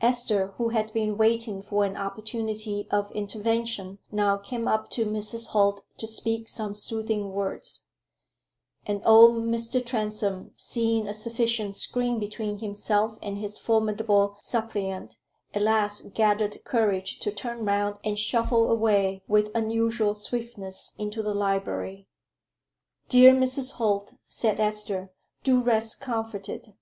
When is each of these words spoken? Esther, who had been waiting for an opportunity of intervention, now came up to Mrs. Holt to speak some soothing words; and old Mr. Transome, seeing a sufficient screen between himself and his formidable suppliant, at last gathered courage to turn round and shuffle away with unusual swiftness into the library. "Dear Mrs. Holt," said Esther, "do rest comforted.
Esther, 0.00 0.54
who 0.58 0.68
had 0.68 0.92
been 0.92 1.18
waiting 1.18 1.60
for 1.60 1.84
an 1.84 1.96
opportunity 1.96 2.86
of 2.92 3.10
intervention, 3.10 3.98
now 4.12 4.36
came 4.36 4.68
up 4.68 4.88
to 4.88 5.04
Mrs. 5.04 5.48
Holt 5.48 5.82
to 5.98 6.06
speak 6.06 6.48
some 6.48 6.72
soothing 6.72 7.32
words; 7.32 7.88
and 8.86 9.02
old 9.04 9.42
Mr. 9.44 9.84
Transome, 9.84 10.52
seeing 10.56 11.08
a 11.08 11.12
sufficient 11.12 11.74
screen 11.74 12.20
between 12.20 12.58
himself 12.60 13.18
and 13.24 13.38
his 13.38 13.58
formidable 13.58 14.36
suppliant, 14.38 15.16
at 15.52 15.62
last 15.62 16.14
gathered 16.14 16.62
courage 16.62 17.18
to 17.18 17.32
turn 17.32 17.64
round 17.64 17.96
and 18.04 18.20
shuffle 18.20 18.70
away 18.70 19.24
with 19.26 19.50
unusual 19.52 20.14
swiftness 20.14 20.92
into 20.96 21.24
the 21.24 21.34
library. 21.34 22.06
"Dear 23.08 23.32
Mrs. 23.34 23.72
Holt," 23.72 24.14
said 24.28 24.60
Esther, 24.60 25.10
"do 25.42 25.60
rest 25.60 26.00
comforted. 26.00 26.72